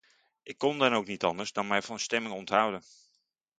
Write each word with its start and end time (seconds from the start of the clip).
Ik 0.43 0.57
kon 0.57 0.77
dan 0.79 0.93
ook 0.93 1.05
niet 1.05 1.23
anders 1.23 1.51
dan 1.53 1.67
mij 1.67 1.81
van 1.81 1.99
stemming 1.99 2.33
onthouden. 2.35 2.83